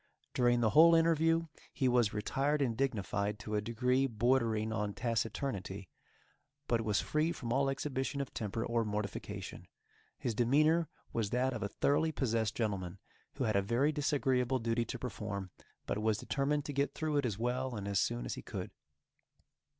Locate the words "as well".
17.27-17.75